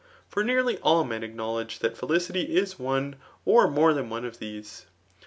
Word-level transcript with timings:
For 0.27 0.43
nearly 0.43 0.79
all 0.79 1.03
men 1.03 1.21
acknowledge 1.21 1.77
that 1.77 1.95
felicity 1.95 2.55
is 2.57 2.73
one^ 2.73 3.13
or 3.45 3.67
quore 3.71 3.93
than 3.93 4.09
one 4.09 4.25
of 4.25 4.39
these. 4.39 4.87